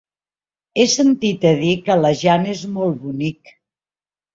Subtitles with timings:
[0.77, 3.59] He sentit a dir que la Jana és molt bonic.